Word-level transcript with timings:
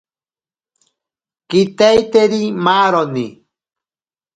Kitaiteri 1.49 2.43
maaroni. 2.63 3.27